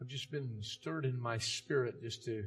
[0.00, 2.44] I've just been stirred in my spirit just to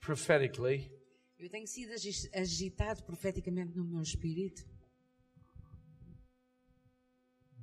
[0.00, 0.90] prophetically
[1.38, 4.64] Eu tenho sido agi- agitado profeticamente no meu espírito.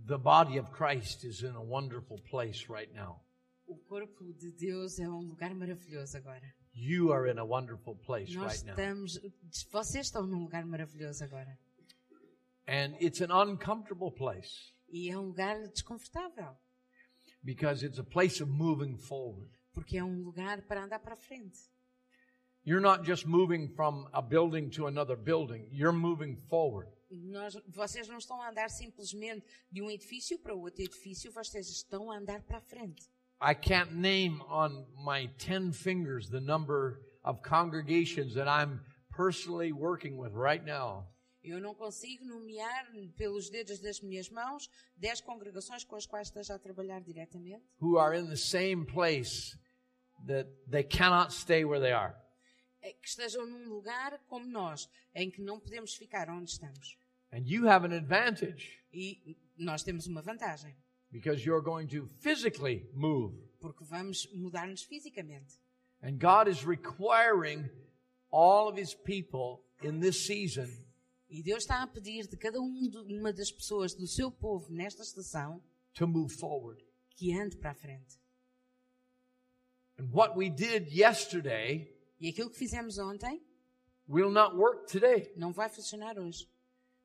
[0.05, 3.21] the body of Christ is in a wonderful place right now.
[3.67, 6.53] O corpo de Deus é um lugar maravilhoso agora.
[6.73, 8.71] You are in a wonderful place Nós right now.
[8.73, 9.19] estamos,
[9.71, 11.57] vocês estão num lugar maravilhoso agora.
[12.67, 16.55] And it's an uncomfortable place E é um lugar desconfortável,
[17.43, 19.49] because it's a place of moving forward.
[19.73, 21.59] porque é um lugar para andar para frente.
[22.65, 26.87] You're not just moving from a building to another building, you're moving forward.
[27.11, 32.09] Nós, vocês não estão a andar simplesmente de um edifício para outro edifício, vocês estão
[32.09, 33.09] a andar para a frente.
[33.41, 38.79] I can't name on my 10 fingers the number of congregations that I'm
[39.11, 41.07] personally working with right now
[41.43, 46.55] Eu não consigo nomear pelos dedos das minhas mãos dez congregações com as quais esteja
[46.55, 49.57] a trabalhar diretamente, who are in the same place
[50.25, 52.15] that they cannot stay where they are.
[52.81, 56.97] eh, que estejam num lugar como nós, em que não podemos ficar onde estamos.
[57.31, 60.75] And you have an advantage E nós temos uma vantagem,
[61.11, 63.35] because you're going to physically move.
[63.59, 65.59] porque vamos mudar-nos fisicamente.
[66.01, 67.69] And God is requiring
[68.31, 70.69] all of His people in this season
[71.33, 74.71] E Deus está a pedir de cada um de- uma das pessoas do seu povo
[74.71, 75.59] nesta estação
[75.95, 76.83] to move forward.
[77.15, 78.19] que ande para a frente.
[79.97, 81.89] And what we did yesterday
[82.19, 83.41] E aquilo que fizemos ontem
[84.07, 86.47] will not work today não vai funcionar hoje.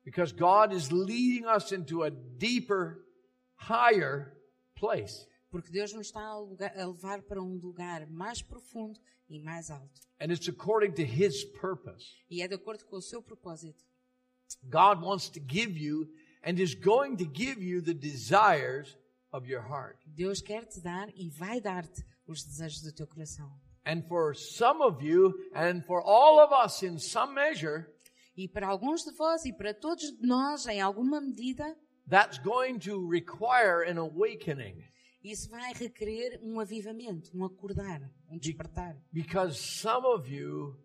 [0.05, 3.03] because God is leading us into a deeper,
[3.57, 4.37] higher
[4.75, 5.27] place.
[5.51, 9.69] Porque Deus nos está a, lugar- a levar para um lugar mais profundo e mais
[9.71, 10.01] alto.
[10.19, 12.15] And it's according to His purpose.
[12.29, 13.83] E é de acordo com o seu propósito.
[14.69, 16.07] God wants to give you
[16.43, 18.95] and is going to give you the desires
[19.31, 19.97] of your heart.
[20.05, 23.49] Deus quer te dar e vai dar-te os desejos do teu coração.
[23.85, 27.85] And for some of you and for all of us in some measure,
[28.37, 31.75] E para alguns de vós e para todos nós, em alguma medida,
[32.07, 34.81] that's going to require an awakening
[35.21, 38.95] isso vai requerer um avivamento, um acordar, um despertar.
[39.11, 40.77] because some of you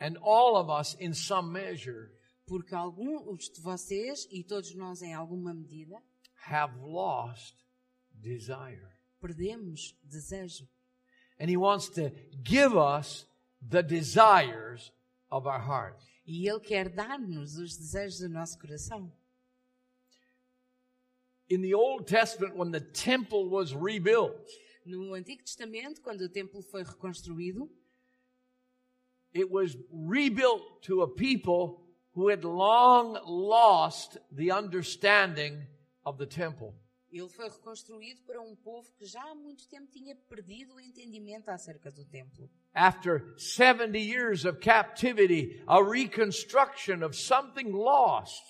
[0.00, 2.10] and all of us in some measure
[2.52, 6.02] Porque alguns de vocês e todos nós, em alguma medida,
[6.50, 7.56] have lost
[8.12, 8.86] desire.
[9.18, 10.68] perdemos desejo.
[11.40, 12.12] And He wants to
[12.44, 13.26] give us
[13.66, 14.92] the desires
[15.30, 15.98] of our heart.
[16.26, 19.10] E Ele quer dar-nos os desejos do nosso coração.
[21.48, 24.46] In the Old Testament, when the temple was rebuilt,
[24.84, 27.70] No Antigo Testamento, quando o templo foi reconstruído,
[29.34, 31.81] it was rebuilt to a people
[32.14, 35.66] who had long lost the understanding
[36.04, 36.74] of the temple.
[37.10, 41.48] ele foi reconstruído para um povo que já há muito tempo tinha perdido o entendimento
[41.50, 42.48] acerca do templo.
[42.74, 48.42] After 70 years of captivity, a reconstruction of something lost.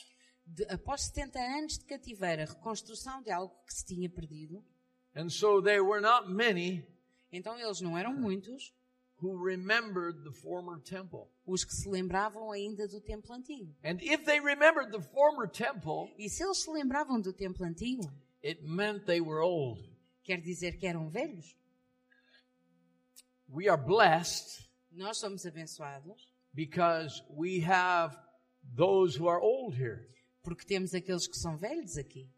[0.46, 4.64] De- após 70 anos de cativeiro, a reconstrução de algo que se tinha perdido,
[5.14, 6.86] And so there were not many
[7.32, 8.72] então eles não eram muitos
[9.22, 11.28] who remembered the former temple.
[11.46, 13.72] os que se lembravam ainda do templo antigo.
[13.84, 18.10] And if they remembered the former temple, E se eles se lembravam do templo antigo,
[18.44, 19.80] it meant they were old.
[20.24, 21.54] quer dizer que eram velhos.
[23.48, 28.16] We are blessed Nós somos abençoados because we have
[28.76, 30.06] those who are old here.
[30.42, 32.28] porque temos aqueles que são velhos aqui.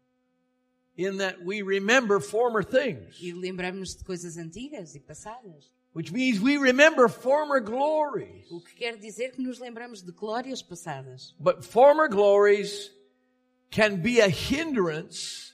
[0.97, 5.69] in that we remember former things, E lembramos de coisas antigas e passadas.
[5.95, 8.51] Which means we remember former glories.
[8.51, 11.33] O que quer dizer que nos lembramos de glórias passadas.
[11.39, 12.91] But former glories
[13.71, 15.53] can be a hindrance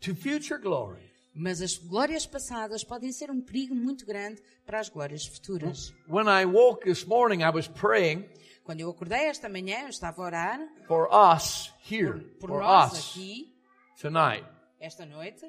[0.00, 1.10] to future glory.
[1.34, 5.94] Mas as glórias passadas podem ser um perigo muito grande para as glórias futuras.
[6.08, 8.28] When I woke this morning, I was praying
[8.64, 12.92] Quando eu acordei esta manhã, eu estava a orar for us here, por for nós
[12.92, 13.52] us aqui,
[14.00, 14.44] tonight.
[14.80, 15.44] esta noite,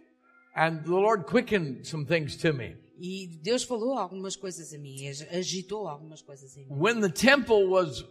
[0.56, 2.76] And the Lord quickened some things to me.
[2.99, 6.75] E Deus falou algumas coisas a mim, ag- agitou algumas coisas em mim.
[6.75, 8.05] When the temple was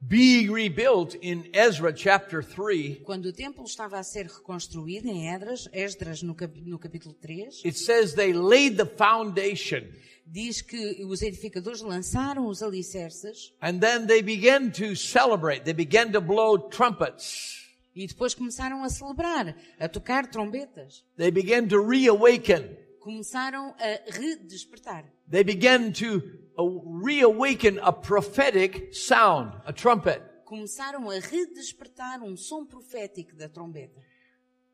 [0.00, 5.68] being rebuilt in Ezra chapter 3, Quando o templo estava a ser reconstruído em Esdras,
[5.72, 9.82] Esdras no, cap- no capítulo 3, it says they laid the foundation.
[10.24, 15.62] diz que os edificadores lançaram os alicerces And then they began to celebrate.
[15.64, 17.66] They began to blow trumpets.
[17.94, 21.02] e depois começaram a celebrar, a tocar trombetas.
[21.16, 22.76] They began to reawaken.
[23.08, 25.10] Começaram a redespertar.
[25.30, 26.20] They began to
[26.58, 30.20] uh, reawaken a prophetic sound, a trumpet.
[30.44, 33.98] Começaram a redespertar um som profético da trombeta.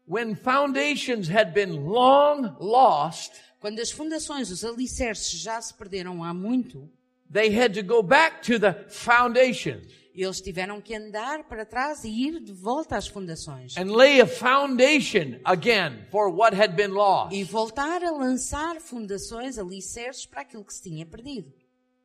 [0.05, 6.35] when foundations had been long lost, Quando as fundações, os alicerces já se perderam há
[6.35, 6.91] muito,
[7.33, 9.87] they had to go back to the foundations
[10.23, 13.77] eles tiveram que andar para trás e ir de volta às fundações.
[13.77, 17.35] and lay a foundation again for what had been lost.
[17.35, 21.53] E voltar a lançar fundações, alicerces para aquilo que se tinha perdido.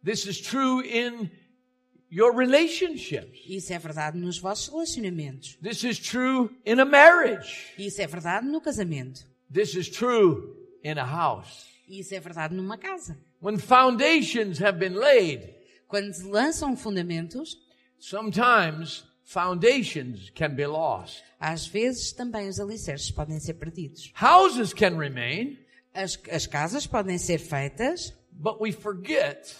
[0.03, 1.29] This is true in
[2.11, 3.39] your relationships.
[3.47, 5.57] Isso é verdade nos vossos relacionamentos.
[5.61, 7.73] This is true in a marriage.
[7.77, 9.27] Isso é verdade no casamento.
[9.53, 11.67] This is true in a house.
[11.87, 13.17] Isso é verdade numa casa.
[13.41, 15.53] When foundations have been laid,
[15.87, 17.57] Quando se lançam fundamentos,
[17.99, 21.23] sometimes foundations can be lost.
[21.39, 24.11] às vezes também os alicerces podem ser perdidos.
[24.21, 25.57] Houses can remain,
[25.93, 29.55] As, as casas podem ser feitas, but we forget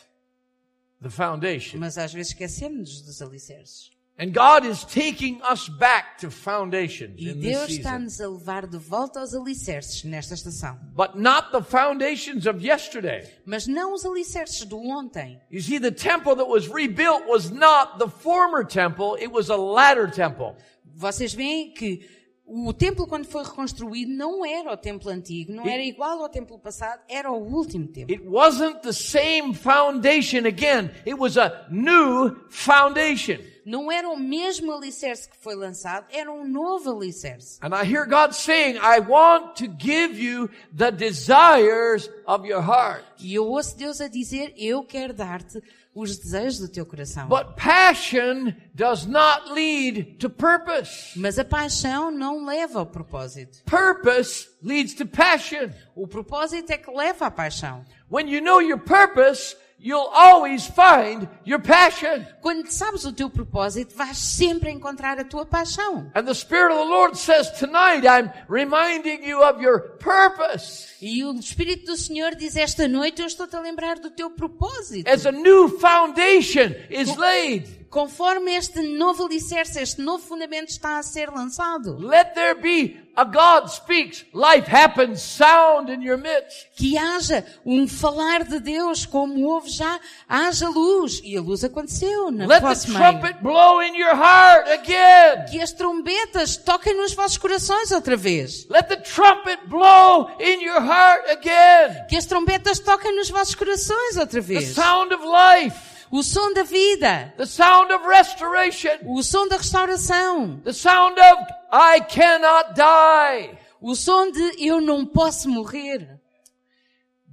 [1.02, 1.80] the foundation.
[1.80, 3.92] mas às vezes esquecemos dos alicerces.
[4.20, 9.22] And God is taking us back to foundations E Deus está-nos a levar de volta
[9.22, 10.78] aos alicerces nesta estação.
[10.94, 13.26] But not the foundations of yesterday.
[13.46, 15.40] Mas não os alicerces do ontem.
[15.50, 19.56] You see, the temple that was rebuilt was not the former temple, it was a
[19.56, 20.58] latter temple.
[20.98, 22.06] Vocês veem que
[22.50, 26.58] o templo, quando foi reconstruído, não era o templo antigo, não era igual ao templo
[26.58, 28.14] passado, era o último templo.
[28.14, 30.90] It wasn't the same foundation again.
[31.06, 33.38] It was a new foundation.
[33.66, 37.60] Não era o mesmo alicerce que foi lançado, era um novo alicerce.
[37.62, 43.06] And I hear God saying, I want to give you the desires of your heart.
[43.20, 45.62] E eu ouço Deus a dizer: Eu quero dar-te
[46.02, 47.28] os desejos do teu coração.
[47.28, 51.18] But passion does not lead to purpose.
[51.18, 53.64] Mas a paixão não leva ao propósito.
[53.66, 55.70] Purpose leads to passion.
[55.96, 57.84] O propósito é que leva à paixão.
[58.10, 62.26] When you know your purpose, you'll always find your passion.
[62.42, 66.12] Quando sabes o teu propósito, vais sempre encontrar a tua paixão.
[66.14, 70.90] And the Spirit of the Lord says tonight, I'm reminding you of your purpose.
[71.02, 75.10] E o Espírito do Senhor diz esta noite, eu estou-te a lembrar do teu propósito.
[75.10, 77.79] As a new foundation is laid.
[77.90, 81.98] Conforme este novo alicerce, este novo fundamento está a ser lançado.
[82.00, 86.68] Let there be a God speaks, life happens, sound in your midst.
[86.78, 91.20] Que haja um falar de Deus, como houve já, haja luz.
[91.24, 93.00] E a luz aconteceu na Let the vossa meio.
[93.00, 95.46] trumpet blow in your heart again.
[95.50, 98.68] Que as trombetas toquem nos vossos corações outra vez.
[98.70, 102.06] Let the trumpet blow in your heart again.
[102.08, 104.76] Que as trombetas toquem nos vossos corações outra The vez.
[104.76, 105.76] sound of life,
[106.12, 107.34] O som da vida.
[107.38, 110.62] the sound of restoration, O som da restauração.
[110.64, 113.58] the sound of I cannot die.
[113.82, 116.20] O som de eu não posso morrer.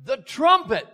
[0.05, 0.87] The trumpet,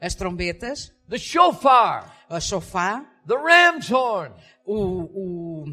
[0.00, 4.32] As trombetas, the shofar, a chofá, the ram's horn,
[4.64, 5.64] o, o,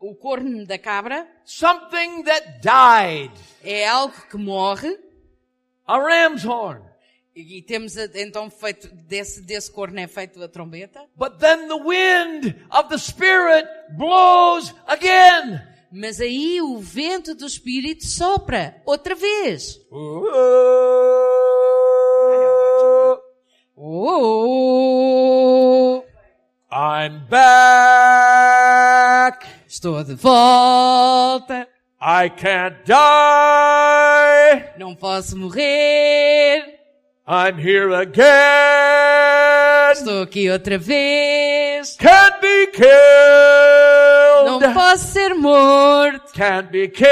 [0.00, 3.30] o corno da cabra, something that died.
[3.62, 4.98] é algo que morre.
[5.86, 6.82] A ram's horn.
[7.36, 11.04] E temos então feito, desse, desse corno é feito a trombeta.
[11.16, 13.66] But then the wind of the Spirit
[13.96, 15.60] blows again.
[15.90, 19.80] Mas aí o vento do Espírito sopra outra vez.
[23.76, 23.90] Oh,
[26.70, 29.44] I'm back.
[29.66, 31.66] estou de volta.
[32.00, 34.78] I can't die.
[34.78, 36.73] Não posso morrer.
[37.26, 38.24] I'm here again.
[39.92, 41.96] Estou aqui outra vez.
[41.96, 42.84] Can't be killed.
[44.44, 46.34] Não posso ser morto.
[46.34, 47.08] Can't be killed.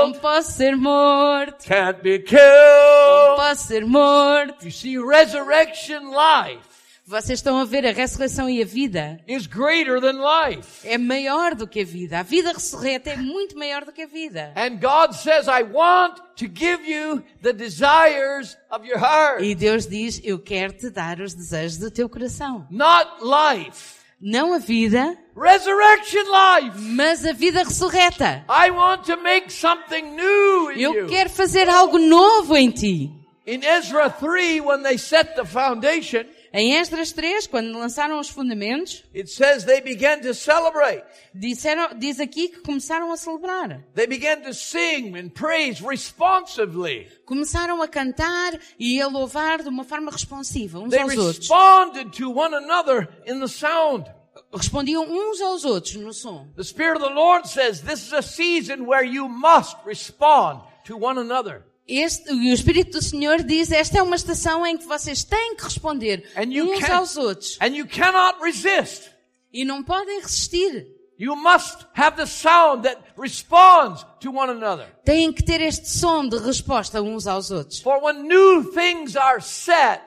[0.00, 1.66] Não posso ser morto.
[1.66, 2.40] Can't be killed.
[2.40, 4.64] Não posso ser morto.
[4.64, 6.73] You see, resurrection life
[7.06, 10.88] Vocês estão a ver a ressurreição e a vida is greater than life.
[10.88, 12.20] é maior do que a vida.
[12.20, 14.54] A vida ressurreta é muito maior do que a vida.
[14.56, 19.42] And God says, I want to give you the desires of your heart.
[19.42, 22.66] E Deus diz: Eu quero te dar os desejos do teu coração.
[22.70, 24.02] Not life.
[24.18, 26.78] Não a vida, Resurrection life.
[26.78, 28.46] mas a vida ressurreta.
[28.48, 33.10] I want to make something new in Eu quero fazer algo novo em ti.
[33.46, 36.24] In Ezra 3, when they set the foundation,
[36.56, 41.02] Em Esdras 3, quando lançaram os fundamentos, it says they began to celebrate.
[41.34, 43.82] disseram, diz aqui que começaram a celebrar.
[43.92, 47.08] They began to sing and praise responsively.
[47.26, 51.38] Começaram a cantar e a louvar de uma forma responsiva uns They aos outros.
[51.38, 54.06] responded to one another in the sound.
[54.52, 56.46] Respondiam uns aos outros no som.
[56.54, 60.96] The Spirit of the Lord says this is a season where you must respond to
[60.96, 61.64] one another.
[61.86, 65.54] Este, e o Espírito do Senhor diz, esta é uma estação em que vocês têm
[65.54, 67.58] que responder And you uns can- aos outros.
[67.60, 69.10] And you cannot resist.
[69.52, 70.86] E não podem resistir.
[71.18, 74.86] You must have the sound that responds to one another.
[75.04, 77.80] Têm que ter este som de resposta uns aos outros.
[77.80, 80.02] For when new things are set,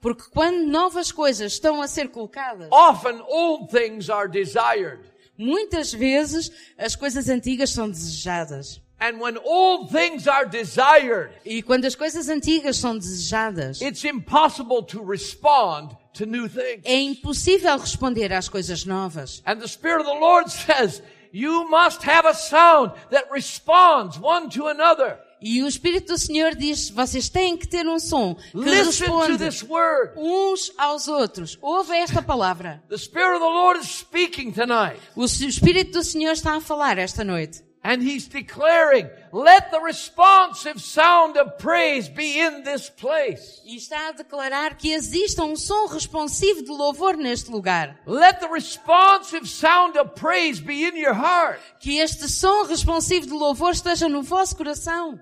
[0.00, 5.00] Porque quando novas coisas estão a ser colocadas, often old things are desired.
[5.36, 8.80] muitas vezes as coisas antigas são desejadas.
[9.00, 14.82] And when old things are desired, E quando as coisas antigas são desejadas, it's impossible
[14.84, 16.82] to respond to new things.
[16.84, 19.40] é impossível responder às coisas novas.
[19.46, 21.00] And the Spirit of the Lord says,
[21.32, 25.18] you must have a sound that responds one to another.
[25.40, 29.12] E o Espírito do Senhor diz, vocês têm que ter um som que Listen to
[29.22, 30.12] responde this word.
[30.16, 31.56] uns aos outros.
[31.62, 32.82] Ouve esta palavra.
[32.88, 34.98] The Spirit of the Lord is speaking tonight.
[35.14, 37.62] O Espírito do Senhor está a falar esta noite.
[37.90, 43.62] And He's declaring, let the responsive sound of praise be in this place.
[43.64, 47.98] E está a declarar que exista um som responsivo de louvor neste lugar.
[48.04, 51.60] Let the responsive sound of praise be in your heart.
[51.80, 55.18] Que este som responsivo de louvor esteja no vosso coração.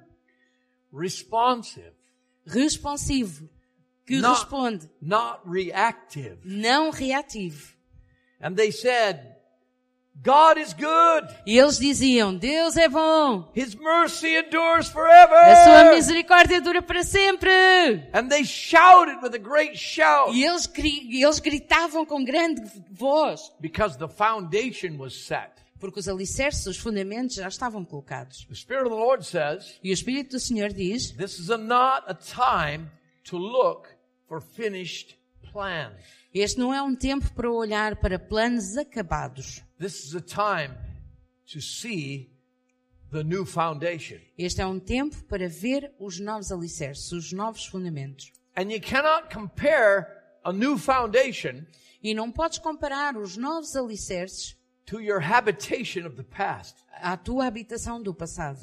[0.92, 1.92] Responsive,
[2.44, 3.48] Responsivo.
[4.04, 4.90] Que Not- responde.
[5.00, 6.38] not reactive.
[6.44, 7.74] Não reativo.
[8.40, 9.36] And they said,
[10.22, 11.32] God is good.
[11.46, 13.48] E eles diziam, Deus é bom.
[13.54, 15.34] His mercy endures forever.
[15.36, 17.48] A sua misericórdia dura para sempre.
[18.12, 23.52] And they shouted with a great shout E eles, eles gritavam com grande voz.
[23.60, 25.52] because the foundation was set.
[25.78, 28.44] Porque os alicerces, os fundamentos já estavam colocados.
[28.48, 31.58] The Spirit of the Lord says, E o Espírito do Senhor diz, this is a,
[31.58, 32.90] not a time
[33.24, 33.86] to look
[34.26, 35.16] for finished
[35.52, 35.94] plans.
[36.40, 39.62] Este não é um tempo para olhar para planos acabados.
[39.78, 40.74] This is a time
[41.52, 42.30] to see
[43.10, 44.18] the new foundation.
[44.36, 48.32] Este é um tempo para ver os novos alicerces, os novos fundamentos.
[48.56, 50.06] And you cannot compare
[50.44, 51.66] a new foundation
[52.02, 56.76] E não podes comparar os novos alicerces to your habitation of the past.
[56.92, 58.60] à tua habitação do passado.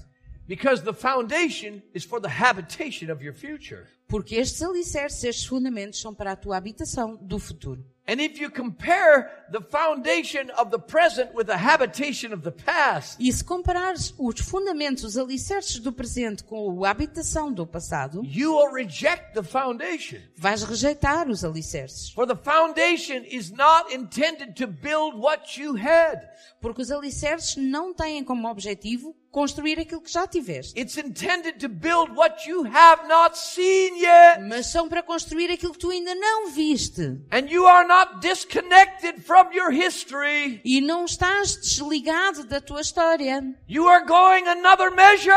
[0.47, 3.87] Because the foundation is for the habitation of your future.
[4.13, 7.83] Porque estes alicerces, estes fundamentos são para a tua habitação do futuro.
[8.07, 13.15] And if you compare the foundation of the present with the habitation of the past,
[13.17, 18.53] E se comparares os fundamentos, os alicerces do presente com a habitação do passado, you
[18.55, 20.19] will reject the foundation.
[20.37, 22.11] vais rejeitar os alicerces.
[22.11, 26.19] For the foundation is not intended to build what you had.
[26.61, 30.79] Porque os alicerces não têm como objetivo construir aquilo que já tiveste.
[30.79, 34.41] It's intended to build what you have not seen yet.
[34.47, 37.01] Mas são para construir aquilo que tu ainda não viste.
[37.31, 40.61] And you are not disconnected from your history.
[40.63, 43.41] E não estás desligado da tua história.
[43.67, 45.33] You are going another measure.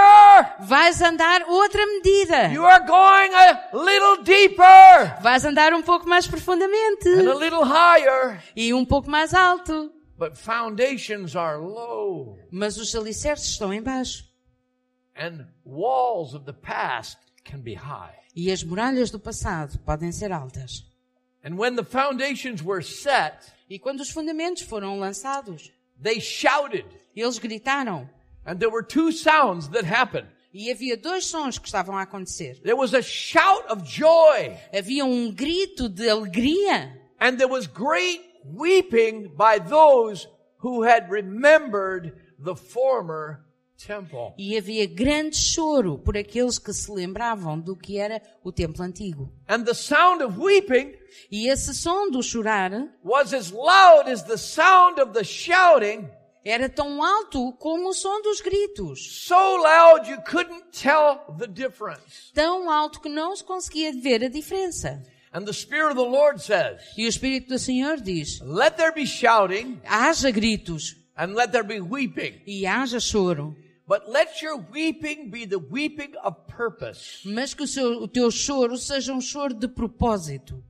[0.61, 2.49] Vais andar outra medida.
[2.53, 7.09] You are going a little deeper Vais andar um pouco mais profundamente.
[7.09, 8.43] and a little higher.
[8.55, 9.93] E um pouco mais alto.
[10.19, 14.25] But foundations are low Mas os alicerces estão em baixo.
[15.19, 17.19] and walls of the past.
[18.35, 20.85] E as muralhas do passado podem ser altas.
[21.45, 26.87] And when the foundations were set, E quando os fundamentos foram lançados, they shouted.
[27.15, 28.09] eles gritaram.
[28.45, 30.29] And there were two sounds that happened.
[30.55, 32.61] E havia dois sons que estavam a acontecer.
[32.63, 38.23] There was a shout of joy Havia um grito de alegria and there was great
[38.45, 43.45] weeping by those who had remembered the former.
[44.39, 49.31] E havia grande choro por aqueles que se lembravam do que era o templo antigo.
[49.49, 50.95] And the sound of weeping
[51.31, 52.71] E esse som do chorar
[53.05, 56.09] was as loud as the sound of the shouting,
[56.45, 59.25] era tão alto como o som dos gritos.
[59.27, 62.33] so loud you couldn't tell the difference.
[62.33, 65.03] Tão alto que não se conseguia ver a diferença.
[65.33, 68.93] And the Spirit of the Lord says, E o Espírito do Senhor diz, let there
[68.93, 72.41] be shouting haja gritos and let there be weeping.
[72.47, 73.55] e haja choro,
[73.87, 77.23] But let your weeping be the weeping of purpose.
[77.25, 80.63] mas que o, seu, o teu choro seja um choro de propósito.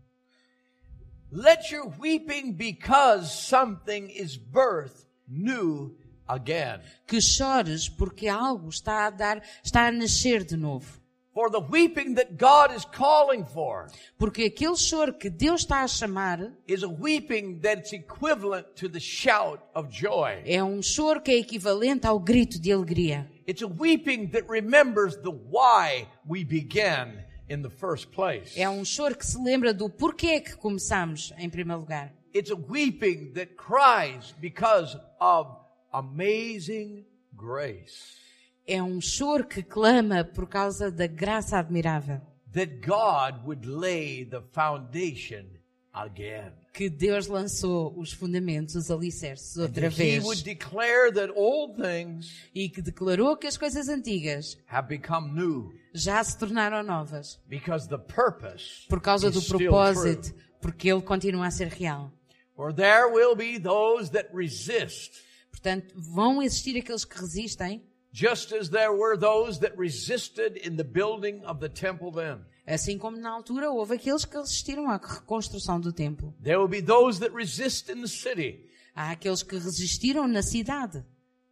[1.33, 5.97] Let your weeping because something is birthed new
[6.29, 6.81] again.
[7.07, 11.01] Que chores porque algo está a dar, está a nascer de novo.
[11.37, 13.89] For the weeping that God is calling for
[14.19, 18.99] Porque aquele choro que Deus está a chamar is a weeping that's equivalent to the
[18.99, 20.43] shout of joy.
[20.47, 23.31] é um choro que é equivalente ao grito de alegria.
[23.47, 28.59] It's a weeping that remembers the why we began in the first place.
[28.59, 32.15] É um choro que se lembra do porquê que começamos em primeiro lugar.
[32.35, 35.51] It's a weeping that cries because of
[35.93, 37.05] amazing
[37.37, 38.25] grace.
[38.67, 42.21] É um choro que clama por causa da graça admirável.
[42.53, 45.45] That God would lay the foundation
[45.93, 46.53] again.
[46.73, 52.69] que Deus lançou os fundamentos, os alicerces outra vez would declare that old things e
[52.69, 57.97] que declarou que as coisas antigas have become new já se tornaram novas because the
[57.97, 62.13] purpose por causa do propósito, porque ele continua a ser real.
[62.55, 65.13] For there will be those that resist,
[65.51, 67.83] Portanto, vão existir aqueles que resistem,
[68.17, 72.39] just as there were those that resisted in the building of the temple then.
[72.67, 76.35] assim como na altura houve aqueles que resistiram à reconstrução do templo.
[76.43, 81.05] There will be those that resist in the city, Há aqueles que resistiram na cidade,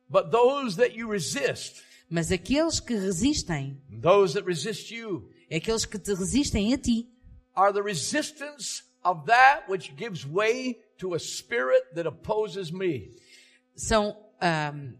[0.09, 5.99] but those that you resist, mas aqueles que resistem, those that resist you, aqueles que
[5.99, 7.11] te resistem a ti,
[7.55, 13.11] are the resistance of that which gives way to a spirit that opposes me.
[13.77, 14.95] são ahm,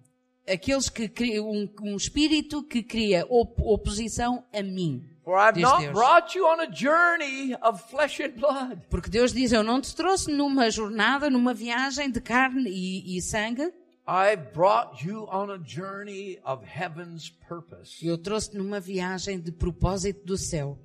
[0.49, 5.05] aqueles que criam um, um espírito que cria op- oposição a mim.
[5.81, 5.93] Deus.
[8.91, 13.23] Porque Deus diz, eu não te trouxe numa jornada, numa viagem de carne e, e
[13.23, 13.73] sangue,
[14.07, 18.07] I've brought you on a journey of heaven's purpose.
[18.07, 20.79] eu trouxe-te numa viagem de propósito do céu.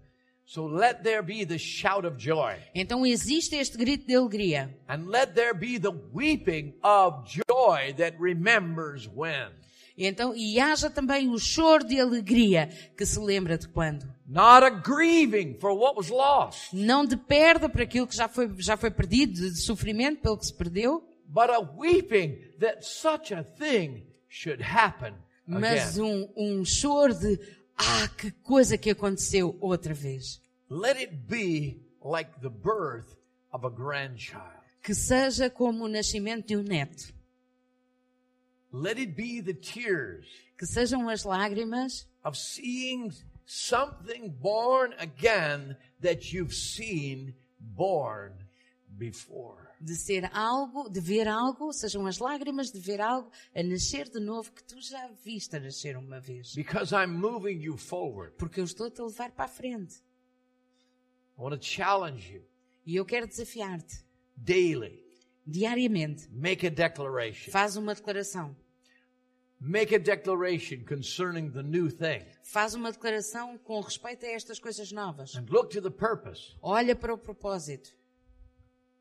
[0.51, 4.75] So let there be the shout of joy, Então existe este grito de alegria.
[4.87, 9.51] and let there be the weeping of joy that remembers when.
[9.95, 14.11] Então, e haja também o choro de alegria que se lembra de quando.
[14.25, 18.49] Not a grieving for what was lost, Não de perda por aquilo que já foi,
[18.57, 23.43] já foi perdido, de sofrimento pelo que se perdeu, but a weeping that such a
[23.43, 25.13] thing should happen
[25.45, 26.27] mas again.
[26.35, 27.37] um, um choro de,
[27.79, 30.41] ah, que coisa que aconteceu outra vez.
[30.69, 33.15] Let it be like the birth
[33.51, 34.43] of a grandchild.
[34.83, 37.13] Que seja como o nascimento de um neto.
[38.71, 40.27] Let it be the tears
[40.59, 43.13] Que sejam as lágrimas of seeing
[43.45, 48.33] something born again that you've seen born
[48.97, 49.68] before.
[49.79, 54.19] De ser algo, de ver algo, sejam as lágrimas de ver algo a nascer de
[54.19, 56.53] novo que tu já viste a nascer uma vez.
[56.53, 58.33] Because I'm moving you forward.
[58.37, 59.95] Porque eu estou-te a levar para a frente.
[61.37, 62.43] I want to challenge you
[62.85, 64.03] E eu quero desafiar-te,
[64.35, 65.01] daily.
[65.45, 66.27] diariamente.
[66.31, 67.51] Make a declaration.
[67.51, 68.55] Faz uma declaração.
[69.61, 72.25] Make a declaration concerning the new thing.
[72.43, 75.35] Faz uma declaração com respeito a estas coisas novas.
[75.35, 76.55] And look to the purpose.
[76.61, 77.89] Olha para o propósito.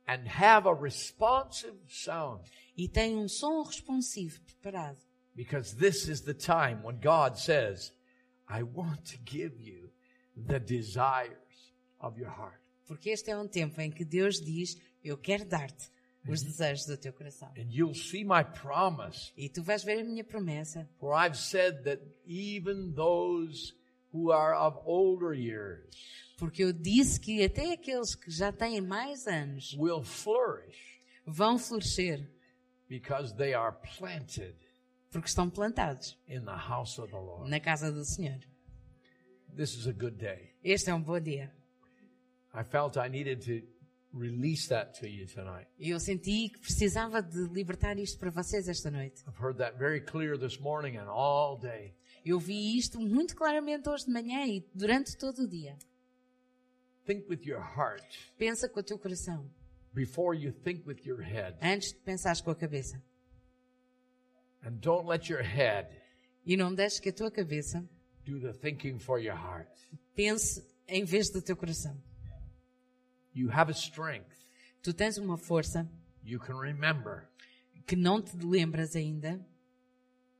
[0.08, 2.42] And have a responsive sound.
[2.76, 4.98] E tem um som responsivo preparado.
[5.34, 7.92] Because this is the time when God says,
[8.48, 9.90] I want to give you
[10.34, 11.36] the desires
[12.00, 12.58] of your heart.
[12.86, 15.90] Porque este é um tempo em que Deus diz: Eu quero dar-te
[16.26, 17.48] os desejos do teu coração.
[17.56, 19.32] And you'll see my promise.
[19.36, 20.88] E tu vais ver a minha promessa.
[20.98, 23.74] For I've said that even those
[24.18, 25.86] who are of older years
[26.38, 32.28] Porque eu disse que até aqueles que já têm mais anos will flourish vão florescer
[32.88, 34.56] because they are planted
[35.10, 37.50] porque estão plantados in the house of the Lord.
[37.50, 38.38] na casa do Senhor.
[39.56, 40.54] This is a good day.
[40.62, 41.52] Este é um bom dia.
[42.54, 43.66] I felt I needed to
[44.12, 45.66] release that to you tonight.
[45.78, 49.22] E eu senti que precisava de libertar isto para vocês esta noite.
[49.26, 51.94] I've heard that very clear this morning and all day.
[52.24, 55.76] Eu vi isto muito claramente hoje de manhã e durante todo o dia.
[57.06, 58.04] Think with your heart
[58.36, 59.50] Pensa com o teu coração,
[59.92, 61.56] before you think with your head.
[61.62, 63.02] antes de pensares com a cabeça.
[64.62, 65.88] And don't let your head
[66.44, 67.88] E não deixes que a tua cabeça
[68.24, 69.70] do the thinking for your heart.
[70.14, 71.96] pense em vez do teu coração.
[73.34, 74.36] You have a strength.
[74.82, 75.88] Tu tens uma força
[76.24, 77.28] You can remember.
[77.86, 79.40] que não te lembras ainda.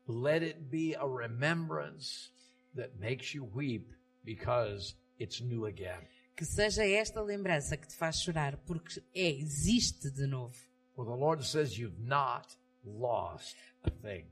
[0.08, 2.30] Let it be a remembrance
[2.74, 3.92] that makes you weep
[4.24, 6.00] because it's new again.
[6.34, 10.54] Que seja esta lembrança que te faz chorar, porque é, existe de novo.
[10.94, 12.46] For the Lord says you've not
[12.84, 14.24] lost a thing.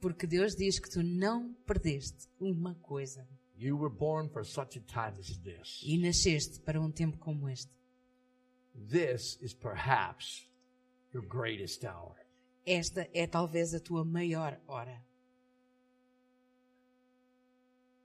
[0.00, 4.80] Porque Deus diz que tu não perdeste uma coisa You were born for such a
[4.80, 5.82] time as this.
[5.82, 7.70] e nasceste para um tempo como este.
[8.74, 10.48] This is perhaps
[11.12, 12.16] your greatest hour.
[12.64, 15.04] Esta é talvez a tua maior hora.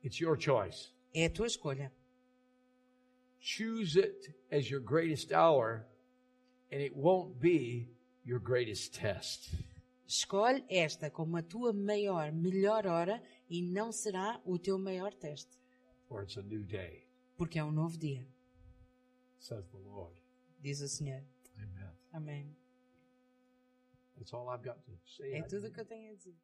[0.05, 0.93] It's your choice.
[1.13, 1.91] É a tua escolha.
[3.39, 5.87] Choose it as your greatest hour,
[6.71, 7.89] and it won't be
[8.23, 9.49] your greatest test.
[10.07, 15.59] Escolhe esta como a tua maior, melhor hora e não será o teu maior teste,
[16.07, 18.27] For it's a new day, porque é um novo dia,
[19.39, 20.15] says the Lord.
[20.61, 21.23] diz o Senhor.
[21.57, 21.89] Amen.
[22.13, 22.55] Amém.
[24.15, 25.33] That's all I've got to say.
[25.33, 26.35] É tudo o que eu tenho a dizer.